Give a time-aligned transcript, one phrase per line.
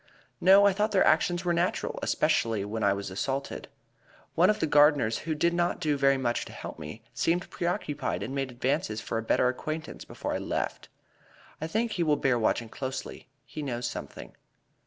[0.41, 3.67] "No, I thought their actions were natural, especially when I was assaulted.
[4.33, 8.23] One of the gardeners, who did not do very much to help me, seemed preoccupied
[8.23, 10.89] and made advances for a better acquaintance before I left.
[11.61, 14.35] I think he will bear watching closely; he knows something."